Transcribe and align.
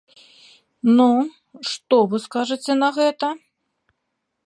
Ну, 0.99 1.07
што 1.73 1.95
вы 2.13 2.17
скажаце 2.25 2.71
на 2.83 2.89
гэта? 2.99 3.27